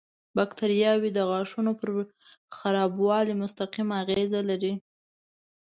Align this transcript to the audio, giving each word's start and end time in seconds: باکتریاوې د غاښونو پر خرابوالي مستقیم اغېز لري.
باکتریاوې 0.37 1.09
د 1.13 1.19
غاښونو 1.29 1.71
پر 1.79 1.89
خرابوالي 2.57 3.33
مستقیم 3.41 3.89
اغېز 4.01 4.31
لري. 4.49 4.73